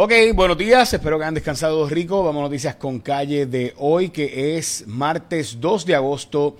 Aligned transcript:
Ok, 0.00 0.12
buenos 0.32 0.56
días, 0.56 0.94
espero 0.94 1.18
que 1.18 1.24
hayan 1.24 1.34
descansado 1.34 1.88
rico. 1.88 2.22
Vamos 2.22 2.38
a 2.38 2.44
noticias 2.44 2.76
con 2.76 3.00
calle 3.00 3.46
de 3.46 3.74
hoy, 3.78 4.10
que 4.10 4.56
es 4.56 4.84
martes 4.86 5.60
2 5.60 5.86
de 5.86 5.96
agosto 5.96 6.56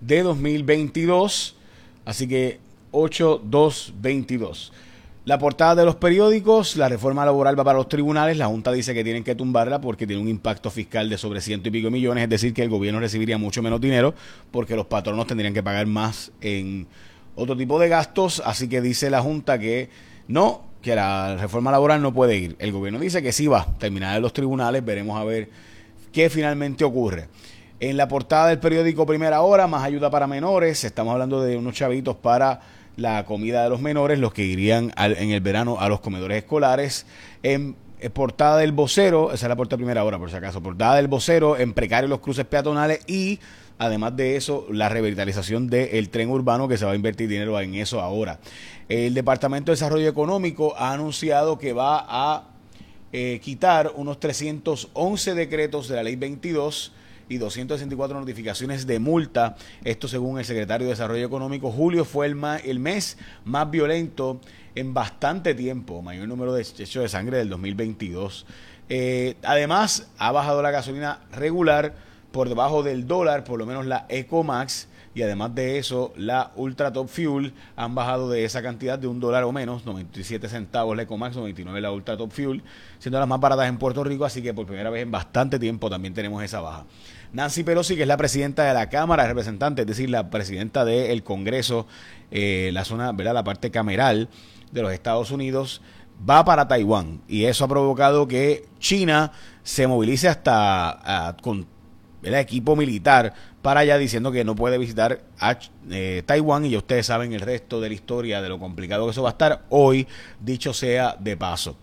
de 0.00 0.22
2022. 0.22 1.56
Así 2.04 2.28
que 2.28 2.60
8-2-22. 2.92 4.70
La 5.24 5.36
portada 5.36 5.74
de 5.74 5.84
los 5.84 5.96
periódicos, 5.96 6.76
la 6.76 6.88
reforma 6.88 7.24
laboral 7.24 7.58
va 7.58 7.64
para 7.64 7.78
los 7.78 7.88
tribunales, 7.88 8.36
la 8.36 8.46
Junta 8.46 8.70
dice 8.70 8.94
que 8.94 9.02
tienen 9.02 9.24
que 9.24 9.34
tumbarla 9.34 9.80
porque 9.80 10.06
tiene 10.06 10.22
un 10.22 10.28
impacto 10.28 10.70
fiscal 10.70 11.10
de 11.10 11.18
sobre 11.18 11.40
ciento 11.40 11.68
y 11.68 11.72
pico 11.72 11.90
millones, 11.90 12.22
es 12.22 12.30
decir, 12.30 12.54
que 12.54 12.62
el 12.62 12.68
gobierno 12.68 13.00
recibiría 13.00 13.36
mucho 13.36 13.64
menos 13.64 13.80
dinero 13.80 14.14
porque 14.52 14.76
los 14.76 14.86
patronos 14.86 15.26
tendrían 15.26 15.54
que 15.54 15.64
pagar 15.64 15.86
más 15.86 16.30
en 16.40 16.86
otro 17.34 17.56
tipo 17.56 17.80
de 17.80 17.88
gastos, 17.88 18.40
así 18.46 18.68
que 18.68 18.80
dice 18.80 19.10
la 19.10 19.22
Junta 19.22 19.58
que 19.58 19.90
no, 20.28 20.62
que 20.86 20.94
la 20.94 21.36
reforma 21.36 21.72
laboral 21.72 22.00
no 22.00 22.14
puede 22.14 22.36
ir. 22.36 22.54
El 22.60 22.70
gobierno 22.70 23.00
dice 23.00 23.20
que 23.20 23.32
sí 23.32 23.48
va, 23.48 23.66
terminar 23.80 24.14
en 24.14 24.22
los 24.22 24.32
tribunales, 24.32 24.84
veremos 24.84 25.20
a 25.20 25.24
ver 25.24 25.50
qué 26.12 26.30
finalmente 26.30 26.84
ocurre. 26.84 27.26
En 27.80 27.96
la 27.96 28.06
portada 28.06 28.46
del 28.50 28.60
periódico 28.60 29.04
Primera 29.04 29.40
Hora, 29.40 29.66
más 29.66 29.82
ayuda 29.82 30.10
para 30.10 30.28
menores, 30.28 30.84
estamos 30.84 31.12
hablando 31.12 31.42
de 31.42 31.56
unos 31.56 31.74
chavitos 31.74 32.14
para 32.14 32.60
la 32.96 33.24
comida 33.24 33.64
de 33.64 33.68
los 33.68 33.80
menores, 33.80 34.20
los 34.20 34.32
que 34.32 34.44
irían 34.44 34.92
en 34.96 35.30
el 35.32 35.40
verano 35.40 35.80
a 35.80 35.88
los 35.88 35.98
comedores 35.98 36.38
escolares. 36.38 37.04
En, 37.42 37.74
portada 38.12 38.58
del 38.58 38.70
vocero, 38.70 39.32
esa 39.32 39.46
es 39.46 39.48
la 39.48 39.56
portada 39.56 39.78
primera 39.78 40.04
hora 40.04 40.20
por 40.20 40.30
si 40.30 40.36
acaso, 40.36 40.62
portada 40.62 40.94
del 40.94 41.08
vocero 41.08 41.58
en 41.58 41.72
precario 41.74 42.08
los 42.08 42.20
cruces 42.20 42.44
peatonales 42.44 43.00
y 43.08 43.40
además 43.78 44.16
de 44.16 44.36
eso 44.36 44.66
la 44.70 44.88
revitalización 44.88 45.68
del 45.68 46.08
tren 46.10 46.30
urbano 46.30 46.68
que 46.68 46.78
se 46.78 46.84
va 46.84 46.92
a 46.92 46.96
invertir 46.96 47.28
dinero 47.28 47.60
en 47.60 47.74
eso 47.74 48.00
ahora. 48.00 48.38
El 48.88 49.14
Departamento 49.14 49.70
de 49.70 49.74
Desarrollo 49.74 50.08
Económico 50.08 50.74
ha 50.76 50.92
anunciado 50.92 51.58
que 51.58 51.72
va 51.72 52.04
a 52.08 52.44
eh, 53.12 53.40
quitar 53.42 53.92
unos 53.96 54.20
311 54.20 55.34
decretos 55.34 55.88
de 55.88 55.96
la 55.96 56.02
ley 56.02 56.16
22 56.16 56.92
y 57.28 57.38
264 57.38 58.18
notificaciones 58.18 58.86
de 58.86 58.98
multa. 58.98 59.56
Esto 59.84 60.08
según 60.08 60.38
el 60.38 60.44
secretario 60.44 60.86
de 60.86 60.92
Desarrollo 60.92 61.26
Económico. 61.26 61.72
Julio 61.72 62.04
fue 62.04 62.26
el, 62.26 62.36
el 62.64 62.78
mes 62.78 63.18
más 63.44 63.70
violento 63.70 64.40
en 64.74 64.94
bastante 64.94 65.54
tiempo, 65.54 66.02
mayor 66.02 66.28
número 66.28 66.52
de 66.52 66.62
hechos 66.62 67.02
de 67.02 67.08
sangre 67.08 67.38
del 67.38 67.48
2022. 67.48 68.46
Eh, 68.88 69.34
además, 69.42 70.08
ha 70.18 70.30
bajado 70.30 70.62
la 70.62 70.70
gasolina 70.70 71.20
regular 71.32 71.94
por 72.36 72.50
debajo 72.50 72.82
del 72.82 73.06
dólar, 73.06 73.44
por 73.44 73.58
lo 73.58 73.64
menos 73.64 73.86
la 73.86 74.04
Ecomax 74.10 74.88
y 75.14 75.22
además 75.22 75.54
de 75.54 75.78
eso, 75.78 76.12
la 76.16 76.52
Ultra 76.54 76.92
Top 76.92 77.08
Fuel 77.08 77.54
han 77.76 77.94
bajado 77.94 78.28
de 78.28 78.44
esa 78.44 78.60
cantidad 78.62 78.98
de 78.98 79.06
un 79.06 79.18
dólar 79.18 79.44
o 79.44 79.52
menos, 79.52 79.86
97 79.86 80.46
centavos 80.50 80.94
la 80.94 81.04
Ecomax, 81.04 81.34
99 81.34 81.80
la 81.80 81.90
Ultra 81.90 82.18
Top 82.18 82.30
Fuel, 82.30 82.62
siendo 82.98 83.18
las 83.18 83.26
más 83.26 83.40
baratas 83.40 83.68
en 83.68 83.78
Puerto 83.78 84.04
Rico, 84.04 84.26
así 84.26 84.42
que 84.42 84.52
por 84.52 84.66
primera 84.66 84.90
vez 84.90 85.04
en 85.04 85.10
bastante 85.10 85.58
tiempo 85.58 85.88
también 85.88 86.12
tenemos 86.12 86.44
esa 86.44 86.60
baja. 86.60 86.84
Nancy 87.32 87.64
Pelosi, 87.64 87.96
que 87.96 88.02
es 88.02 88.08
la 88.08 88.18
presidenta 88.18 88.64
de 88.64 88.74
la 88.74 88.90
Cámara 88.90 89.22
de 89.22 89.30
Representantes, 89.30 89.84
es 89.84 89.86
decir, 89.86 90.10
la 90.10 90.28
presidenta 90.28 90.84
del 90.84 91.22
Congreso, 91.22 91.86
eh, 92.30 92.68
la 92.74 92.84
zona, 92.84 93.12
¿verdad? 93.12 93.32
la 93.32 93.44
parte 93.44 93.70
cameral 93.70 94.28
de 94.72 94.82
los 94.82 94.92
Estados 94.92 95.30
Unidos, 95.30 95.80
va 96.28 96.44
para 96.44 96.68
Taiwán 96.68 97.22
y 97.26 97.44
eso 97.44 97.64
ha 97.64 97.68
provocado 97.68 98.28
que 98.28 98.66
China 98.78 99.32
se 99.62 99.86
movilice 99.86 100.28
hasta 100.28 101.36
con 101.42 101.66
el 102.26 102.34
equipo 102.34 102.74
militar 102.74 103.32
para 103.62 103.80
allá 103.80 103.98
diciendo 103.98 104.32
que 104.32 104.44
no 104.44 104.56
puede 104.56 104.78
visitar 104.78 105.22
eh, 105.90 106.22
Taiwán 106.26 106.64
y 106.66 106.70
ya 106.70 106.78
ustedes 106.78 107.06
saben 107.06 107.32
el 107.32 107.40
resto 107.40 107.80
de 107.80 107.88
la 107.88 107.94
historia 107.94 108.42
de 108.42 108.48
lo 108.48 108.58
complicado 108.58 109.04
que 109.04 109.12
eso 109.12 109.22
va 109.22 109.30
a 109.30 109.32
estar 109.32 109.64
hoy, 109.70 110.06
dicho 110.40 110.72
sea 110.72 111.16
de 111.18 111.36
paso. 111.36 111.76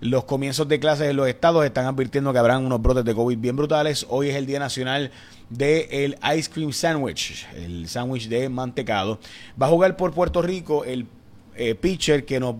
Los 0.00 0.24
comienzos 0.24 0.68
de 0.68 0.78
clases 0.78 1.08
en 1.08 1.16
los 1.16 1.26
estados 1.26 1.64
están 1.64 1.86
advirtiendo 1.86 2.30
que 2.30 2.38
habrán 2.38 2.66
unos 2.66 2.82
brotes 2.82 3.04
de 3.04 3.14
COVID 3.14 3.38
bien 3.38 3.56
brutales. 3.56 4.06
Hoy 4.10 4.28
es 4.28 4.36
el 4.36 4.44
Día 4.44 4.58
Nacional 4.58 5.10
del 5.48 6.18
Ice 6.36 6.50
Cream 6.52 6.72
Sandwich, 6.72 7.46
el 7.54 7.88
sándwich 7.88 8.28
de 8.28 8.50
mantecado. 8.50 9.18
Va 9.60 9.66
a 9.66 9.70
jugar 9.70 9.96
por 9.96 10.12
Puerto 10.12 10.42
Rico 10.42 10.84
el 10.84 11.06
eh, 11.54 11.74
pitcher 11.74 12.26
que 12.26 12.38
nos 12.38 12.56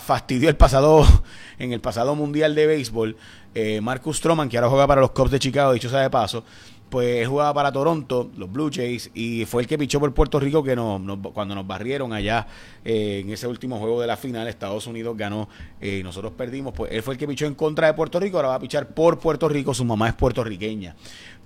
fastidió 0.00 0.48
el 0.48 0.56
pasado 0.56 1.04
en 1.58 1.72
el 1.72 1.80
pasado 1.80 2.14
mundial 2.14 2.54
de 2.54 2.66
béisbol, 2.66 3.16
eh, 3.54 3.80
Marcus 3.80 4.18
Stroman, 4.18 4.48
que 4.48 4.58
ahora 4.58 4.68
juega 4.68 4.86
para 4.86 5.00
los 5.00 5.12
Cubs 5.12 5.30
de 5.30 5.38
Chicago, 5.38 5.72
dicho 5.72 5.88
sea 5.88 6.00
de 6.00 6.10
paso 6.10 6.44
pues 6.88 7.26
jugaba 7.26 7.52
para 7.52 7.72
Toronto, 7.72 8.30
los 8.36 8.50
Blue 8.50 8.70
Jays, 8.72 9.10
y 9.12 9.44
fue 9.44 9.62
el 9.62 9.68
que 9.68 9.76
pichó 9.76 9.98
por 9.98 10.14
Puerto 10.14 10.38
Rico 10.38 10.62
que 10.62 10.76
nos, 10.76 11.00
cuando 11.32 11.54
nos 11.54 11.66
barrieron 11.66 12.12
allá 12.12 12.46
eh, 12.84 13.22
en 13.24 13.30
ese 13.30 13.46
último 13.46 13.78
juego 13.78 14.00
de 14.00 14.06
la 14.06 14.16
final, 14.16 14.46
Estados 14.46 14.86
Unidos 14.86 15.16
ganó 15.16 15.48
eh, 15.80 15.98
y 16.00 16.02
nosotros 16.02 16.32
perdimos, 16.36 16.72
pues 16.74 16.92
él 16.92 17.02
fue 17.02 17.14
el 17.14 17.18
que 17.18 17.26
pichó 17.26 17.46
en 17.46 17.54
contra 17.54 17.88
de 17.88 17.94
Puerto 17.94 18.20
Rico, 18.20 18.36
ahora 18.36 18.50
va 18.50 18.54
a 18.54 18.60
pichar 18.60 18.88
por 18.88 19.18
Puerto 19.18 19.48
Rico, 19.48 19.74
su 19.74 19.84
mamá 19.84 20.08
es 20.08 20.14
puertorriqueña. 20.14 20.94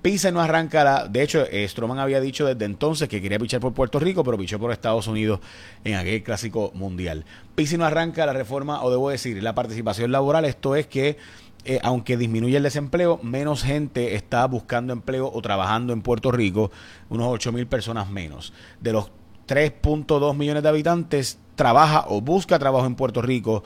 Pisa 0.03 0.31
no 0.31 0.41
arranca 0.41 0.83
la, 0.83 1.09
de 1.09 1.23
hecho, 1.23 1.45
Stroman 1.67 1.99
había 1.99 2.22
dicho 2.22 2.47
desde 2.47 2.65
entonces 2.65 3.07
que 3.07 3.21
quería 3.21 3.39
pichar 3.39 3.61
por 3.61 3.75
Puerto 3.75 3.99
Rico, 3.99 4.25
pero 4.25 4.39
pichó 4.39 4.59
por 4.59 4.72
Estados 4.72 5.07
Unidos 5.07 5.41
en 5.84 5.95
aquel 5.95 6.22
clásico 6.22 6.71
mundial. 6.75 7.27
Pisa 7.55 7.77
no 7.77 7.84
arranca 7.84 8.25
la 8.25 8.33
reforma, 8.33 8.83
o 8.83 8.91
debo 8.91 9.11
decir, 9.11 9.43
la 9.43 9.55
participación 9.55 10.11
laboral, 10.11 10.47
esto 10.47 10.75
es 10.75 10.87
que 10.87 11.19
eh, 11.65 11.78
aunque 11.82 12.16
disminuye 12.16 12.56
el 12.56 12.62
desempleo, 12.62 13.21
menos 13.22 13.62
gente 13.62 14.15
está 14.15 14.47
buscando 14.47 14.93
empleo 14.93 15.31
o 15.32 15.43
trabajando 15.43 15.93
en 15.93 16.03
Puerto 16.03 16.32
Rico, 16.32 16.71
unos 17.09 17.28
8 17.28 17.53
mil 17.53 17.66
personas 17.66 18.09
menos. 18.09 18.53
De 18.81 18.93
los 18.93 19.10
3.2 19.47 20.34
millones 20.34 20.62
de 20.62 20.69
habitantes, 20.69 21.38
trabaja 21.56 22.04
o 22.09 22.21
busca 22.21 22.59
trabajo 22.59 22.87
en 22.87 22.94
Puerto 22.94 23.21
Rico 23.21 23.65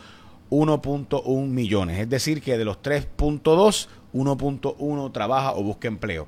1.1 0.50 1.46
millones. 1.48 1.98
Es 1.98 2.08
decir, 2.08 2.42
que 2.42 2.58
de 2.58 2.64
los 2.64 2.82
3.2, 2.82 3.88
1.1 4.12 5.12
trabaja 5.12 5.52
o 5.54 5.62
busca 5.62 5.88
empleo. 5.88 6.26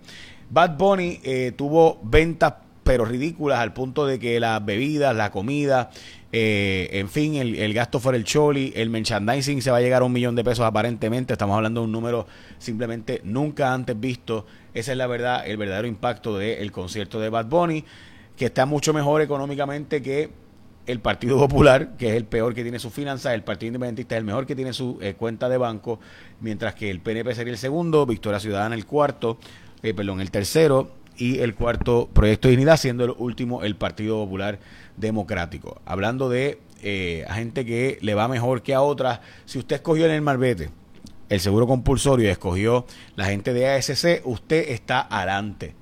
Bad 0.50 0.76
Bunny 0.76 1.20
eh, 1.24 1.52
tuvo 1.56 1.98
ventas 2.02 2.54
pero 2.86 3.04
ridículas 3.04 3.58
al 3.58 3.72
punto 3.72 4.06
de 4.06 4.20
que 4.20 4.38
las 4.38 4.64
bebidas, 4.64 5.14
la 5.14 5.32
comida, 5.32 5.90
eh, 6.38 6.90
en 7.00 7.08
fin, 7.08 7.34
el, 7.36 7.72
gasto 7.72 7.98
fuera 7.98 8.18
el 8.18 8.24
choli, 8.24 8.70
el 8.76 8.90
merchandising 8.90 9.62
se 9.62 9.70
va 9.70 9.78
a 9.78 9.80
llegar 9.80 10.02
a 10.02 10.04
un 10.04 10.12
millón 10.12 10.36
de 10.36 10.44
pesos 10.44 10.66
aparentemente, 10.66 11.32
estamos 11.32 11.56
hablando 11.56 11.80
de 11.80 11.86
un 11.86 11.92
número 11.92 12.26
simplemente 12.58 13.22
nunca 13.24 13.72
antes 13.72 13.98
visto, 13.98 14.44
esa 14.74 14.92
es 14.92 14.98
la 14.98 15.06
verdad, 15.06 15.48
el 15.48 15.56
verdadero 15.56 15.88
impacto 15.88 16.36
del 16.36 16.70
concierto 16.72 17.20
de 17.20 17.30
Bad 17.30 17.46
Bunny, 17.46 17.86
que 18.36 18.44
está 18.44 18.66
mucho 18.66 18.92
mejor 18.92 19.22
económicamente 19.22 20.02
que 20.02 20.28
el 20.86 21.00
Partido 21.00 21.38
Popular, 21.48 21.96
que 21.96 22.10
es 22.10 22.16
el 22.16 22.26
peor 22.26 22.52
que 22.52 22.64
tiene 22.64 22.80
sus 22.80 22.92
finanzas, 22.92 23.32
el 23.32 23.42
Partido 23.42 23.68
Independentista 23.68 24.16
es 24.16 24.18
el 24.18 24.26
mejor 24.26 24.44
que 24.44 24.54
tiene 24.54 24.74
su 24.74 24.98
eh, 25.00 25.14
cuenta 25.14 25.48
de 25.48 25.56
banco, 25.56 26.00
mientras 26.42 26.74
que 26.74 26.90
el 26.90 27.00
PNP 27.00 27.34
sería 27.34 27.54
el 27.54 27.58
segundo, 27.58 28.04
Victoria 28.04 28.40
Ciudadana 28.40 28.74
el 28.74 28.84
cuarto, 28.84 29.38
eh, 29.82 29.94
perdón, 29.94 30.20
el 30.20 30.30
tercero, 30.30 30.90
y 31.18 31.38
el 31.38 31.54
cuarto 31.54 32.08
Proyecto 32.12 32.48
de 32.48 32.52
Dignidad, 32.52 32.76
siendo 32.76 33.04
el 33.04 33.14
último 33.16 33.64
el 33.64 33.76
Partido 33.76 34.16
Popular 34.24 34.58
Democrático. 34.96 35.80
Hablando 35.84 36.28
de 36.28 36.58
eh, 36.82 37.24
a 37.28 37.34
gente 37.34 37.64
que 37.64 37.98
le 38.02 38.14
va 38.14 38.28
mejor 38.28 38.62
que 38.62 38.74
a 38.74 38.82
otras, 38.82 39.20
si 39.44 39.58
usted 39.58 39.76
escogió 39.76 40.06
en 40.06 40.12
el 40.12 40.22
Marbete 40.22 40.70
el 41.28 41.40
seguro 41.40 41.66
compulsorio 41.66 42.26
y 42.26 42.30
escogió 42.30 42.86
la 43.16 43.26
gente 43.26 43.52
de 43.52 43.68
ASC, 43.68 44.22
usted 44.24 44.70
está 44.70 45.06
adelante. 45.10 45.74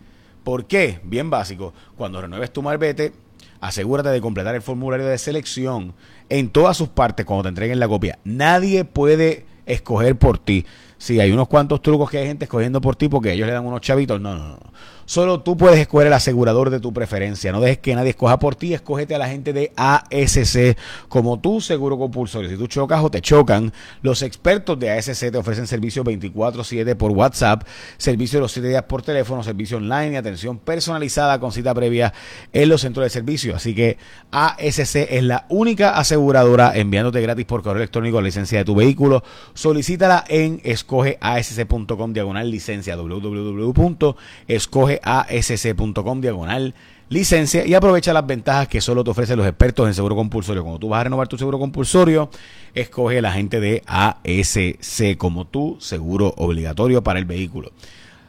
¿Por 0.42 0.66
qué? 0.66 1.00
Bien 1.04 1.30
básico. 1.30 1.74
Cuando 1.96 2.20
renueves 2.20 2.52
tu 2.52 2.62
Marbete, 2.62 3.12
asegúrate 3.60 4.10
de 4.10 4.20
completar 4.20 4.54
el 4.54 4.62
formulario 4.62 5.06
de 5.06 5.18
selección 5.18 5.94
en 6.28 6.50
todas 6.50 6.76
sus 6.76 6.88
partes 6.88 7.26
cuando 7.26 7.44
te 7.44 7.48
entreguen 7.50 7.80
la 7.80 7.88
copia. 7.88 8.18
Nadie 8.24 8.84
puede 8.84 9.46
escoger 9.66 10.16
por 10.16 10.38
ti. 10.38 10.64
Si 11.04 11.20
hay 11.20 11.32
unos 11.32 11.48
cuantos 11.48 11.82
trucos 11.82 12.08
que 12.08 12.16
hay 12.16 12.26
gente 12.26 12.46
escogiendo 12.46 12.80
por 12.80 12.96
ti 12.96 13.10
porque 13.10 13.30
ellos 13.30 13.46
le 13.46 13.52
dan 13.52 13.66
unos 13.66 13.82
chavitos. 13.82 14.18
No, 14.22 14.38
no, 14.38 14.48
no. 14.48 14.58
Solo 15.06 15.40
tú 15.40 15.54
puedes 15.54 15.78
escoger 15.78 16.06
el 16.06 16.14
asegurador 16.14 16.70
de 16.70 16.80
tu 16.80 16.92
preferencia. 16.94 17.52
No 17.52 17.60
dejes 17.60 17.78
que 17.78 17.94
nadie 17.94 18.10
escoja 18.10 18.38
por 18.38 18.54
ti. 18.54 18.72
Escógete 18.72 19.14
a 19.14 19.18
la 19.18 19.28
gente 19.28 19.52
de 19.52 19.70
ASC 19.76 20.78
como 21.08 21.38
tu 21.40 21.60
seguro 21.60 21.98
compulsorio. 21.98 22.48
Si 22.48 22.56
tú 22.56 22.68
chocas 22.68 23.04
o 23.04 23.10
te 23.10 23.20
chocan, 23.20 23.72
los 24.00 24.22
expertos 24.22 24.78
de 24.78 24.92
ASC 24.92 25.30
te 25.30 25.36
ofrecen 25.36 25.66
servicio 25.66 26.04
24-7 26.04 26.96
por 26.96 27.10
WhatsApp, 27.10 27.64
servicio 27.98 28.38
de 28.38 28.42
los 28.42 28.52
7 28.52 28.66
días 28.66 28.84
por 28.84 29.02
teléfono, 29.02 29.42
servicio 29.42 29.76
online 29.76 30.12
y 30.12 30.16
atención 30.16 30.58
personalizada 30.58 31.38
con 31.38 31.52
cita 31.52 31.74
previa 31.74 32.14
en 32.54 32.70
los 32.70 32.80
centros 32.80 33.04
de 33.04 33.10
servicio. 33.10 33.54
Así 33.54 33.74
que 33.74 33.98
ASC 34.30 34.96
es 35.10 35.22
la 35.22 35.44
única 35.50 35.98
aseguradora 35.98 36.72
enviándote 36.74 37.20
gratis 37.20 37.44
por 37.44 37.62
correo 37.62 37.82
electrónico 37.82 38.22
la 38.22 38.28
licencia 38.28 38.56
de 38.58 38.64
tu 38.64 38.74
vehículo. 38.74 39.22
Solicítala 39.52 40.24
en 40.28 40.62
escogeasc.com 41.02 42.12
diagonal 42.12 42.50
licencia 42.50 42.96
www.escoge 42.96 45.00
asc.com 45.02 46.20
diagonal 46.20 46.74
licencia 47.08 47.66
y 47.66 47.74
aprovecha 47.74 48.12
las 48.12 48.26
ventajas 48.26 48.68
que 48.68 48.80
solo 48.80 49.04
te 49.04 49.10
ofrecen 49.10 49.36
los 49.36 49.46
expertos 49.46 49.86
en 49.86 49.94
seguro 49.94 50.16
compulsorio. 50.16 50.62
Cuando 50.62 50.78
tú 50.78 50.88
vas 50.88 51.00
a 51.00 51.04
renovar 51.04 51.28
tu 51.28 51.38
seguro 51.38 51.58
compulsorio, 51.58 52.30
escoge 52.74 53.20
la 53.20 53.32
gente 53.32 53.60
de 53.60 53.82
ASC 53.86 55.16
como 55.16 55.46
tu 55.46 55.76
seguro 55.80 56.34
obligatorio 56.36 57.02
para 57.02 57.18
el 57.18 57.24
vehículo. 57.24 57.72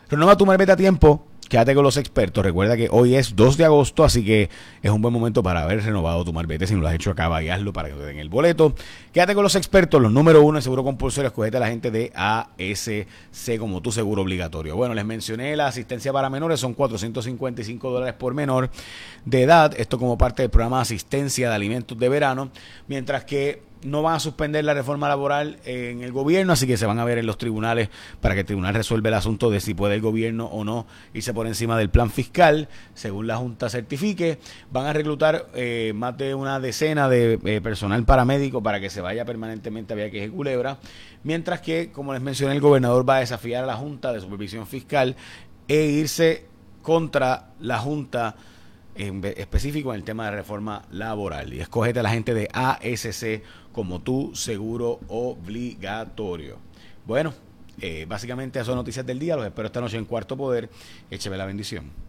Renueva 0.09 0.37
tu 0.37 0.45
marbete 0.45 0.71
a 0.71 0.75
tiempo 0.75 1.25
quédate 1.49 1.75
con 1.75 1.83
los 1.83 1.97
expertos. 1.97 2.43
Recuerda 2.43 2.75
que 2.75 2.87
hoy 2.91 3.15
es 3.15 3.35
2 3.35 3.57
de 3.57 3.65
agosto, 3.65 4.03
así 4.03 4.23
que 4.23 4.49
es 4.81 4.91
un 4.91 5.01
buen 5.01 5.13
momento 5.13 5.43
para 5.43 5.63
haber 5.63 5.83
renovado 5.83 6.23
tu 6.23 6.33
marbete. 6.33 6.67
Si 6.67 6.73
no 6.73 6.81
lo 6.81 6.87
has 6.87 6.95
hecho, 6.95 7.11
acaba 7.11 7.41
y 7.43 7.49
hazlo 7.49 7.73
para 7.73 7.89
que 7.89 7.95
te 7.95 8.03
den 8.03 8.19
el 8.19 8.29
boleto. 8.29 8.73
Quédate 9.13 9.35
con 9.35 9.43
los 9.43 9.55
expertos, 9.55 10.01
los 10.01 10.11
número 10.11 10.41
uno 10.41 10.57
en 10.57 10.61
seguro 10.61 10.83
compulsorio. 10.83 11.27
Escogete 11.27 11.57
a 11.57 11.59
la 11.59 11.67
gente 11.67 11.91
de 11.91 12.11
ASC 12.15 13.57
como 13.59 13.81
tu 13.81 13.91
seguro 13.91 14.21
obligatorio. 14.21 14.75
Bueno, 14.75 14.93
les 14.93 15.05
mencioné 15.05 15.55
la 15.55 15.67
asistencia 15.67 16.11
para 16.11 16.29
menores, 16.29 16.59
son 16.59 16.73
455 16.73 17.89
dólares 17.89 18.15
por 18.15 18.33
menor 18.33 18.69
de 19.25 19.43
edad. 19.43 19.73
Esto 19.77 19.97
como 19.97 20.17
parte 20.17 20.41
del 20.41 20.49
programa 20.49 20.77
de 20.77 20.83
asistencia 20.83 21.49
de 21.49 21.55
alimentos 21.55 21.97
de 21.97 22.09
verano. 22.09 22.51
Mientras 22.87 23.25
que 23.25 23.61
no 23.85 24.01
van 24.01 24.15
a 24.15 24.19
suspender 24.19 24.65
la 24.65 24.73
reforma 24.73 25.07
laboral 25.07 25.59
en 25.65 26.01
el 26.01 26.11
gobierno, 26.11 26.53
así 26.53 26.67
que 26.67 26.77
se 26.77 26.85
van 26.85 26.99
a 26.99 27.05
ver 27.05 27.17
en 27.17 27.25
los 27.25 27.37
tribunales 27.37 27.89
para 28.21 28.33
que 28.33 28.41
el 28.41 28.45
tribunal 28.45 28.73
resuelva 28.73 29.09
el 29.09 29.15
asunto 29.15 29.49
de 29.49 29.59
si 29.59 29.73
puede 29.73 29.95
el 29.95 30.01
gobierno 30.01 30.45
o 30.45 30.63
no 30.63 30.85
irse 31.13 31.33
por 31.33 31.47
encima 31.47 31.77
del 31.77 31.89
plan 31.89 32.09
fiscal, 32.09 32.67
según 32.93 33.27
la 33.27 33.37
Junta 33.37 33.69
certifique. 33.69 34.39
Van 34.71 34.87
a 34.87 34.93
reclutar 34.93 35.47
eh, 35.53 35.93
más 35.95 36.17
de 36.17 36.35
una 36.35 36.59
decena 36.59 37.07
de 37.07 37.39
eh, 37.45 37.61
personal 37.61 38.03
paramédico 38.05 38.61
para 38.61 38.79
que 38.79 38.89
se 38.89 39.01
vaya 39.01 39.25
permanentemente 39.25 39.93
a 39.93 39.95
Vieques 39.95 40.27
y 40.27 40.29
Culebra, 40.29 40.77
mientras 41.23 41.61
que, 41.61 41.91
como 41.91 42.13
les 42.13 42.21
mencioné, 42.21 42.55
el 42.55 42.61
gobernador 42.61 43.07
va 43.07 43.17
a 43.17 43.19
desafiar 43.19 43.63
a 43.63 43.67
la 43.67 43.75
Junta 43.75 44.11
de 44.11 44.21
Supervisión 44.21 44.67
Fiscal 44.67 45.15
e 45.67 45.85
irse 45.85 46.45
contra 46.81 47.49
la 47.59 47.79
Junta 47.79 48.35
en 48.95 49.23
específico 49.23 49.93
en 49.93 49.97
el 49.97 50.03
tema 50.03 50.25
de 50.25 50.31
reforma 50.31 50.83
laboral. 50.91 51.53
Y 51.53 51.59
escogete 51.59 51.99
a 51.99 52.03
la 52.03 52.09
gente 52.09 52.33
de 52.33 52.49
ASC 52.53 53.43
como 53.71 54.01
tu 54.01 54.35
seguro 54.35 54.99
obligatorio. 55.07 56.57
Bueno, 57.05 57.33
eh, 57.81 58.05
básicamente 58.07 58.59
esas 58.59 58.67
son 58.67 58.75
noticias 58.75 59.05
del 59.05 59.19
día. 59.19 59.35
Los 59.35 59.45
espero 59.45 59.67
esta 59.67 59.81
noche 59.81 59.97
en 59.97 60.05
Cuarto 60.05 60.37
Poder. 60.37 60.69
Écheme 61.11 61.37
la 61.37 61.45
bendición. 61.45 62.04